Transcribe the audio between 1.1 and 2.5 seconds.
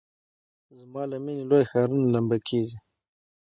له میني لوی ښارونه لمبه